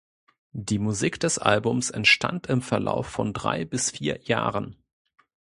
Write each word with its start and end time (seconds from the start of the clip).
Die 0.53 0.79
Musik 0.79 1.19
des 1.19 1.37
Albums 1.37 1.91
entstand 1.91 2.47
im 2.47 2.63
Verlauf 2.63 3.05
von 3.05 3.33
drei 3.33 3.65
bis 3.65 3.91
vier 3.91 4.19
Jahren. 4.23 4.81